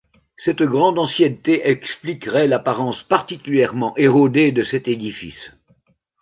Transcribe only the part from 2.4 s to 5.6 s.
l'apparence particulièrement érodée de cet édifice.